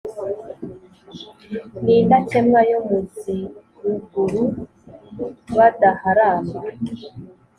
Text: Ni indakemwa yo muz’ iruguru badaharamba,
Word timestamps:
Ni 1.83 1.93
indakemwa 2.01 2.59
yo 2.71 2.79
muz’ 2.87 3.13
iruguru 3.81 4.43
badaharamba, 5.57 6.59